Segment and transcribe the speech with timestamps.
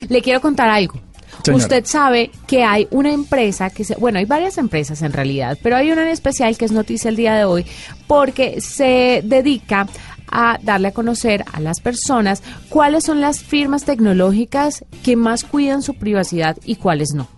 [0.00, 0.94] Le quiero contar algo.
[1.42, 1.64] Señora.
[1.64, 5.76] Usted sabe que hay una empresa que se, bueno, hay varias empresas en realidad, pero
[5.76, 7.66] hay una en especial que es noticia el día de hoy
[8.06, 9.86] porque se dedica
[10.28, 15.82] a darle a conocer a las personas cuáles son las firmas tecnológicas que más cuidan
[15.82, 17.28] su privacidad y cuáles no.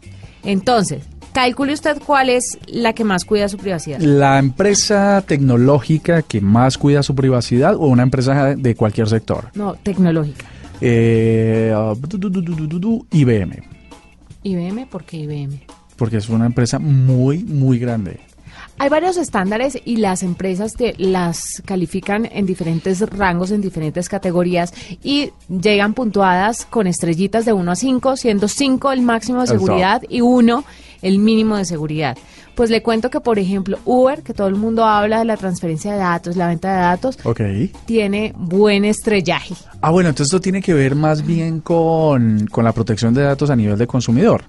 [0.45, 4.01] Entonces, calcule usted cuál es la que más cuida su privacidad.
[4.01, 9.51] La empresa tecnológica que más cuida su privacidad o una empresa de cualquier sector.
[9.55, 10.47] No, tecnológica.
[10.81, 11.75] Eh,
[13.11, 13.63] IBM,
[14.43, 15.61] IBM, ¿por qué IBM?
[15.99, 18.21] porque es una empresa muy, muy grande.
[18.81, 24.73] Hay varios estándares y las empresas que las califican en diferentes rangos, en diferentes categorías
[25.03, 30.03] y llegan puntuadas con estrellitas de 1 a 5, siendo 5 el máximo de seguridad
[30.09, 30.65] y 1
[31.03, 32.17] el mínimo de seguridad.
[32.55, 35.93] Pues le cuento que, por ejemplo, Uber, que todo el mundo habla de la transferencia
[35.93, 37.19] de datos, la venta de datos,
[37.87, 39.55] tiene buen estrellaje.
[39.81, 43.51] Ah, bueno, entonces esto tiene que ver más bien con, con la protección de datos
[43.51, 44.43] a nivel de consumidor.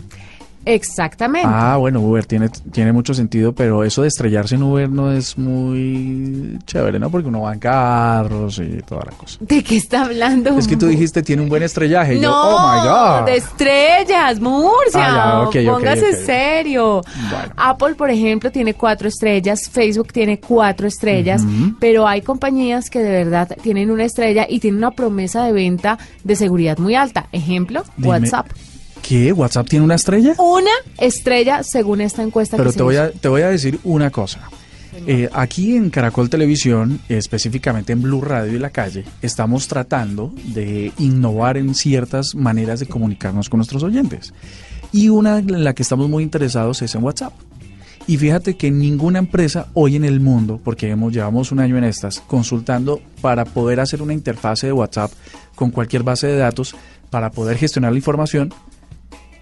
[0.65, 1.47] Exactamente.
[1.51, 5.37] Ah, bueno, Uber tiene, tiene mucho sentido, pero eso de estrellarse en Uber no es
[5.37, 7.09] muy chévere, ¿no?
[7.09, 9.37] Porque uno va en carros y toda la cosa.
[9.39, 10.57] ¿De qué está hablando?
[10.57, 12.15] Es que tú dijiste tiene un buen estrellaje.
[12.15, 13.25] no, yo, oh my God.
[13.25, 15.01] de estrellas, Murcia.
[15.01, 16.25] Ah, ya, ok, ok, Póngase ok.
[16.25, 17.01] serio.
[17.29, 17.53] Bueno.
[17.55, 21.43] Apple, por ejemplo, tiene cuatro estrellas, Facebook tiene cuatro estrellas,
[21.79, 25.97] pero hay compañías que de verdad tienen una estrella y tienen una promesa de venta
[26.23, 27.27] de seguridad muy alta.
[27.31, 28.47] Ejemplo, Dime, WhatsApp.
[29.09, 29.33] ¿Qué?
[29.33, 30.35] ¿WhatsApp tiene una estrella?
[30.37, 33.03] Una estrella según esta encuesta Pero que te se voy, hizo.
[33.05, 34.51] a, te voy a decir una cosa.
[35.07, 40.91] Eh, aquí en Caracol Televisión, específicamente en Blue Radio y La Calle, estamos tratando de
[40.99, 44.31] innovar en ciertas maneras de comunicarnos con nuestros oyentes.
[44.91, 47.33] Y una en la que estamos muy interesados es en WhatsApp.
[48.05, 51.83] Y fíjate que ninguna empresa hoy en el mundo, porque hemos, llevamos un año en
[51.85, 55.11] estas, consultando para poder hacer una interfase de WhatsApp
[55.55, 56.75] con cualquier base de datos
[57.09, 58.53] para poder gestionar la información,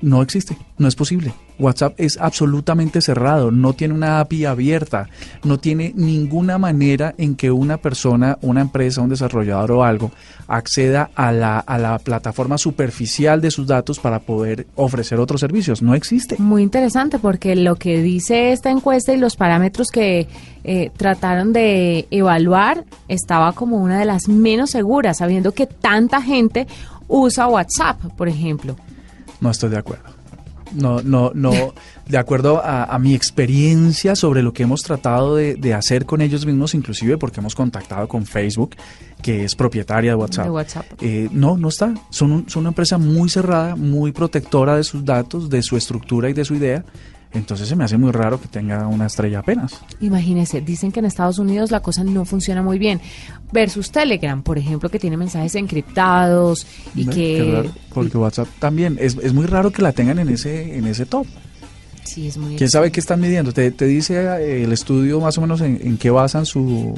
[0.02, 1.34] no existe, no es posible.
[1.60, 5.10] WhatsApp es absolutamente cerrado, no tiene una API abierta,
[5.44, 10.12] no tiene ninguna manera en que una persona, una empresa, un desarrollador o algo
[10.48, 15.82] acceda a la, a la plataforma superficial de sus datos para poder ofrecer otros servicios.
[15.82, 16.36] No existe.
[16.38, 20.28] Muy interesante porque lo que dice esta encuesta y los parámetros que
[20.64, 26.68] eh, trataron de evaluar estaba como una de las menos seguras, sabiendo que tanta gente
[27.08, 28.76] usa WhatsApp, por ejemplo.
[29.42, 30.06] No estoy de acuerdo.
[30.74, 31.52] No, no, no.
[32.08, 36.20] De acuerdo a, a mi experiencia sobre lo que hemos tratado de, de hacer con
[36.22, 38.76] ellos mismos, inclusive porque hemos contactado con Facebook,
[39.22, 40.46] que es propietaria de WhatsApp.
[40.46, 40.86] De WhatsApp.
[41.02, 41.94] Eh, no, no está.
[42.10, 46.30] Son, un- son una empresa muy cerrada, muy protectora de sus datos, de su estructura
[46.30, 46.84] y de su idea.
[47.34, 49.80] Entonces se me hace muy raro que tenga una estrella apenas.
[50.00, 53.00] Imagínese, dicen que en Estados Unidos la cosa no funciona muy bien.
[53.52, 56.66] Versus Telegram, por ejemplo, que tiene mensajes encriptados
[56.96, 57.52] y que...
[57.54, 58.98] Raro, porque WhatsApp también.
[59.00, 61.28] Es, es muy raro que la tengan en ese, en ese top.
[62.04, 62.56] Sí, es muy...
[62.56, 63.52] ¿Quién sabe qué están midiendo?
[63.52, 66.98] ¿Te, te dice eh, el estudio más o menos en, en qué basan su,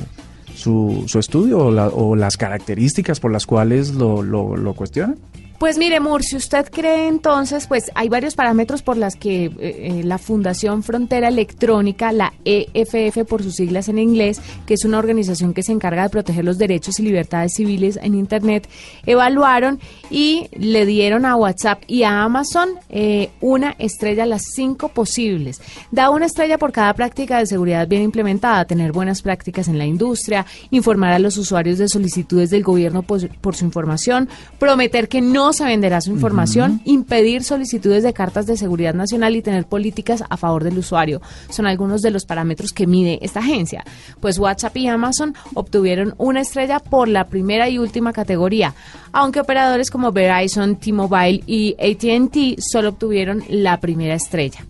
[0.55, 5.17] su, su estudio o, la- o las características por las cuales lo, lo, lo cuestionan?
[5.59, 9.51] Pues mire, Mur, si usted cree entonces, pues hay varios parámetros por las que eh,
[9.59, 14.99] eh, la Fundación Frontera Electrónica, la EFF por sus siglas en inglés, que es una
[14.99, 18.69] organización que se encarga de proteger los derechos y libertades civiles en Internet,
[19.05, 25.61] evaluaron y le dieron a WhatsApp y a Amazon eh, una estrella, las cinco posibles.
[25.91, 29.85] Da una estrella por cada práctica de seguridad bien implementada, tener buenas prácticas en la
[29.85, 35.19] industria, informar a los usuarios de solicitudes del gobierno por, por su información, prometer que
[35.19, 40.23] no se venderá su información, impedir solicitudes de cartas de seguridad nacional y tener políticas
[40.29, 41.21] a favor del usuario.
[41.49, 43.83] Son algunos de los parámetros que mide esta agencia.
[44.19, 48.73] Pues WhatsApp y Amazon obtuvieron una estrella por la primera y última categoría,
[49.11, 54.65] aunque operadores como Verizon, T-Mobile y ATT solo obtuvieron la primera estrella.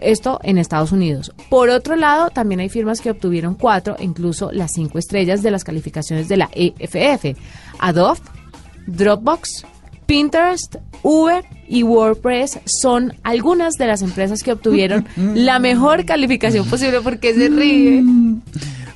[0.00, 1.32] Esto en Estados Unidos.
[1.50, 5.64] Por otro lado, también hay firmas que obtuvieron cuatro, incluso las cinco estrellas de las
[5.64, 7.38] calificaciones de la EFF.
[7.78, 8.20] Adobe,
[8.86, 9.64] Dropbox,
[10.16, 17.00] Pinterest, Uber y WordPress son algunas de las empresas que obtuvieron la mejor calificación posible
[17.00, 18.04] porque se ríe.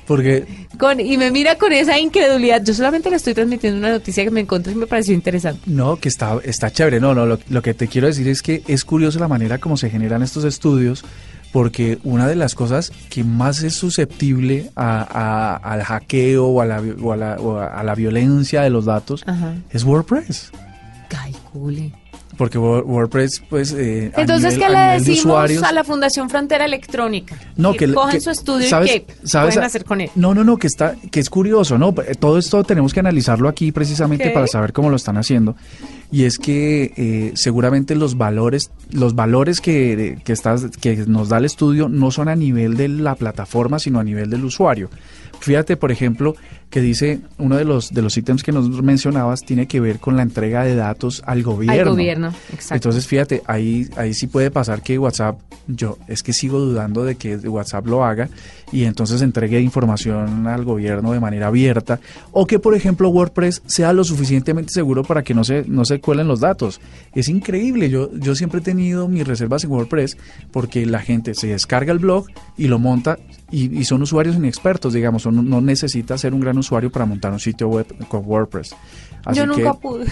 [0.05, 0.45] Porque
[0.77, 2.63] Con, y me mira con esa incredulidad.
[2.63, 5.59] Yo solamente le estoy transmitiendo una noticia que me encontré y me pareció interesante.
[5.65, 6.99] No, que está, está chévere.
[6.99, 9.75] No, no, lo, lo que te quiero decir es que es curioso la manera como
[9.75, 11.03] se generan estos estudios,
[11.51, 16.65] porque una de las cosas que más es susceptible a- a- al hackeo o a,
[16.67, 19.55] la, o a la- o a la violencia de los datos Ajá.
[19.71, 20.51] es WordPress.
[22.37, 23.71] Porque Wor- WordPress, pues.
[23.73, 27.35] eh, Entonces, nivel- ¿qué le de decimos usuarios- a la Fundación Frontera Electrónica?
[27.55, 30.11] No, que, que, cojan que- su estudio ¿sabes- y qué sabes pueden hacer con él.
[30.15, 31.93] No, no, no, que está, que es curioso, ¿no?
[32.19, 35.55] Todo esto tenemos que analizarlo aquí precisamente para saber cómo lo están haciendo.
[36.11, 41.37] Y es que eh, seguramente los valores, los valores que, que, estás, que nos da
[41.37, 44.89] el estudio no son a nivel de la plataforma, sino a nivel del usuario.
[45.39, 46.35] Fíjate, por ejemplo,
[46.69, 50.17] que dice uno de los de los ítems que nos mencionabas tiene que ver con
[50.17, 51.81] la entrega de datos al gobierno.
[51.81, 52.75] Al gobierno, exacto.
[52.75, 57.15] Entonces, fíjate, ahí, ahí sí puede pasar que WhatsApp, yo es que sigo dudando de
[57.15, 58.29] que WhatsApp lo haga
[58.71, 61.99] y entonces entregue información al gobierno de manera abierta
[62.31, 65.96] o que, por ejemplo, WordPress sea lo suficientemente seguro para que no se, no se
[65.99, 66.79] cuelen los datos.
[67.13, 70.17] Es increíble, yo, yo siempre he tenido mis reservas en WordPress
[70.51, 72.27] porque la gente se descarga el blog
[72.57, 73.17] y lo monta
[73.51, 77.31] y, y son usuarios inexpertos, digamos, son- no necesita ser un gran usuario para montar
[77.31, 78.75] un sitio web con WordPress.
[79.25, 80.05] Así Yo nunca que- pude.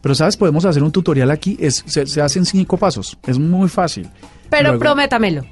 [0.00, 3.68] pero sabes, podemos hacer un tutorial aquí, es, se, se hacen cinco pasos, es muy
[3.68, 4.08] fácil.
[4.50, 5.44] Pero Luego, prométamelo.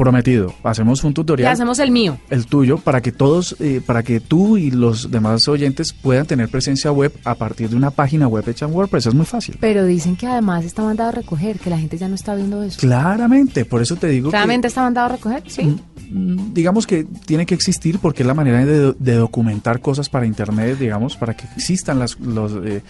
[0.00, 2.16] Prometido, hacemos un Y tutorial, hacemos el mío.
[2.30, 6.48] el tuyo, para que todos, eh, para que tú y los demás oyentes puedan tener
[6.48, 9.58] presencia web a partir de una página web hecha en WordPress, es muy fácil.
[9.60, 12.62] Pero dicen que además está mandado a recoger, que la gente ya no está viendo
[12.62, 12.80] eso.
[12.80, 15.42] Claramente, por eso te digo ¿Realmente está mandado a recoger?
[15.48, 15.76] Sí.
[15.96, 20.08] que mm, digamos que tiene que existir porque es la manera de, de documentar cosas
[20.08, 22.82] para internet, digamos, para que existan las los eh,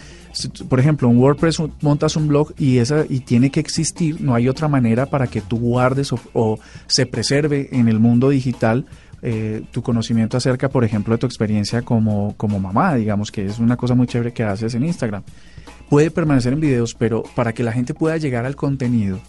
[0.69, 4.49] por ejemplo, en WordPress montas un blog y esa y tiene que existir, no hay
[4.49, 8.87] otra manera para que tú guardes o, o se preserve en el mundo digital
[9.23, 13.59] eh, tu conocimiento acerca, por ejemplo, de tu experiencia como, como mamá, digamos, que es
[13.59, 15.23] una cosa muy chévere que haces en Instagram.
[15.91, 19.21] Puede permanecer en videos, pero para que la gente pueda llegar al contenido,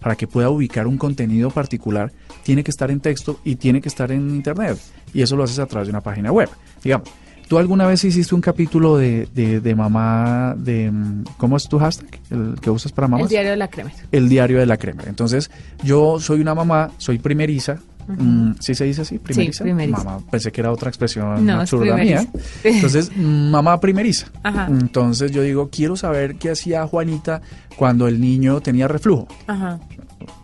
[0.00, 3.88] para que pueda ubicar un contenido particular, tiene que estar en texto y tiene que
[3.88, 4.78] estar en Internet.
[5.14, 6.50] Y eso lo haces a través de una página web.
[6.82, 7.08] Digamos,
[7.48, 10.90] ¿tú alguna vez hiciste un capítulo de, de, de mamá, de...
[10.90, 12.20] mm, ¿Cómo es tu hashtag?
[12.30, 13.90] El que usas para mamás El diario de la crema.
[14.12, 15.02] el diario de la crema.
[15.06, 15.50] Entonces,
[15.82, 17.78] yo soy una mamá, soy primeriza.
[18.06, 19.18] mm, ¿Sí se dice así?
[19.18, 19.64] Primeriza.
[19.64, 19.98] primeriza.
[20.04, 22.26] Mamá, pensé que era otra expresión No, es absurda mía.
[22.64, 24.26] Entonces, mamá primeriza.
[24.42, 24.66] Ajá.
[24.70, 27.40] Entonces, yo digo, quiero saber qué hacía Juanita
[27.76, 29.26] cuando el niño tenía reflujo.
[29.46, 29.78] Ajá.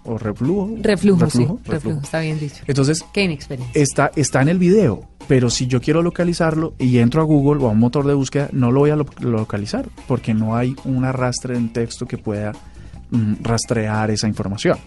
[0.05, 0.71] O reflujo.
[0.83, 1.39] Reflujo, sí.
[1.39, 2.63] reflujo, Reflujo, está bien dicho.
[2.67, 3.81] Entonces, Qué inexperiencia.
[3.83, 7.69] está, está en el video, pero si yo quiero localizarlo y entro a Google o
[7.69, 11.05] a un motor de búsqueda, no lo voy a lo- localizar porque no hay un
[11.05, 12.53] arrastre en texto que pueda
[13.11, 14.79] mm, rastrear esa información.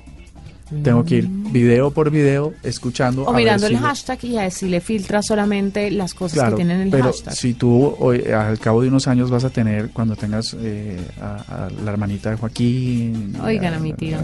[0.83, 3.23] Tengo que ir video por video escuchando.
[3.23, 6.39] O a ver mirando si el lo- hashtag y así le filtra solamente las cosas
[6.39, 7.33] Claro, que tienen el pero hashtag.
[7.35, 11.67] si tú hoy, al cabo de unos años vas a tener, cuando tengas eh, a,
[11.67, 14.17] a la hermanita de Joaquín, Oigan a mi tío.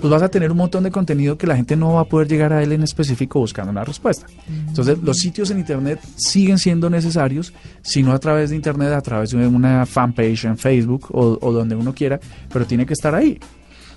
[0.00, 2.28] Pues vas a tener un montón de contenido que la gente no va a poder
[2.28, 4.26] llegar a él en específico buscando una respuesta.
[4.48, 7.52] Entonces, los sitios en Internet siguen siendo necesarios,
[7.82, 11.52] si no a través de Internet, a través de una fanpage en Facebook o, o
[11.52, 12.20] donde uno quiera,
[12.52, 13.38] pero tiene que estar ahí.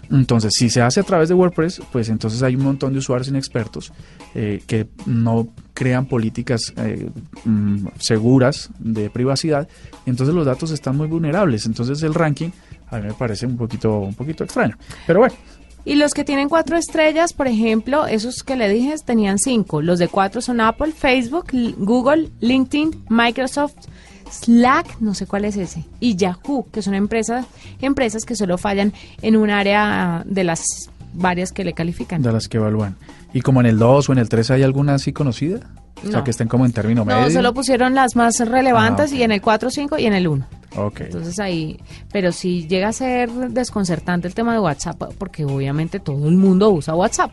[0.10, 3.28] Entonces, si se hace a través de WordPress, pues entonces hay un montón de usuarios
[3.28, 3.92] inexpertos
[4.36, 7.10] eh, que no crean políticas eh,
[7.44, 9.68] mm, seguras de privacidad,
[10.06, 11.66] entonces los datos están muy vulnerables.
[11.66, 12.50] Entonces el ranking
[12.90, 14.78] a mí me parece un poquito, un poquito extraño.
[15.06, 15.36] Pero bueno,
[15.88, 19.82] Y los que tienen cuatro estrellas, por ejemplo, esos que le dije tenían cinco.
[19.82, 23.76] Los de cuatro son Apple, Facebook, Google, LinkedIn, Microsoft,
[24.30, 27.46] Slack, no sé cuál es ese, y Yahoo, que son empresas,
[27.82, 28.92] empresas que solo fallan
[29.22, 30.62] en un área de las
[31.14, 32.22] varias que le califican.
[32.22, 32.98] de las que evalúan.
[33.34, 35.62] Y como en el 2 o en el 3 hay alguna así conocida,
[36.06, 37.22] o sea que estén como en término medio.
[37.22, 40.28] No, solo pusieron las más relevantes Ah, y en el 4, 5 y en el
[40.28, 40.46] 1.
[40.76, 41.02] Ok.
[41.02, 41.80] Entonces ahí,
[42.12, 46.70] pero si llega a ser desconcertante el tema de WhatsApp, porque obviamente todo el mundo
[46.72, 47.32] usa WhatsApp.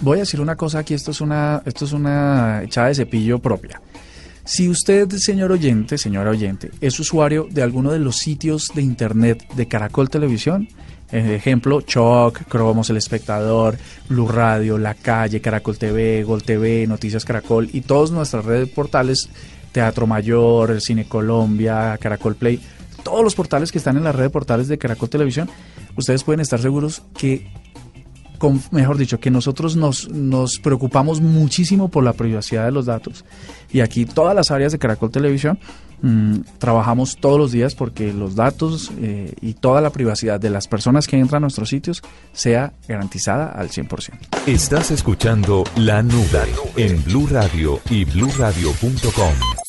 [0.00, 3.40] Voy a decir una cosa aquí, esto es una, esto es una echada de cepillo
[3.40, 3.80] propia.
[4.44, 9.44] Si usted, señor oyente, señora oyente, es usuario de alguno de los sitios de internet
[9.54, 10.68] de Caracol Televisión,
[11.10, 13.76] eh, ejemplo, Choc, Cromos, El Espectador,
[14.08, 19.28] Blue Radio, La Calle, Caracol TV, Gol TV, Noticias Caracol y todas nuestras redes portales,
[19.78, 22.58] Teatro Mayor, Cine Colombia, Caracol Play,
[23.04, 25.48] todos los portales que están en la red de portales de Caracol Televisión,
[25.94, 27.46] ustedes pueden estar seguros que
[28.72, 33.24] mejor dicho, que nosotros nos, nos preocupamos muchísimo por la privacidad de los datos.
[33.70, 35.60] Y aquí todas las áreas de Caracol Televisión
[36.02, 40.66] mm, trabajamos todos los días porque los datos eh, y toda la privacidad de las
[40.66, 44.10] personas que entran a nuestros sitios sea garantizada al 100%.
[44.46, 49.57] Estás escuchando La Nube en Blue Radio y bluradio.com.